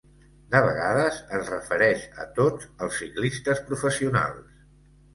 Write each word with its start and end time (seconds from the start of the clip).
De 0.53 0.61
vegades 0.67 1.19
es 1.41 1.51
refereix 1.53 2.09
a 2.25 2.27
tots 2.41 2.69
els 2.87 3.01
ciclistes 3.05 3.65
professionals. 3.71 4.63